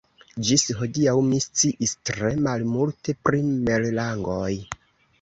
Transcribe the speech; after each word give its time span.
Ĝis 0.47 0.63
hodiaŭ 0.79 1.13
mi 1.27 1.41
sciis 1.45 1.95
tre 2.11 2.33
malmulte 2.49 3.19
pri 3.25 3.47
merlangoj. 3.55 4.53